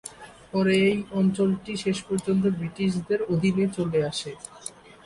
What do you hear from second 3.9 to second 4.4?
আসে।